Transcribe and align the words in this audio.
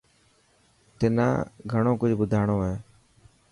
تنا 0.97 1.27
گهڻيون 1.71 1.95
ڪجهه 2.01 2.19
مڍاڻو 2.21 2.57
هي. 2.65 2.73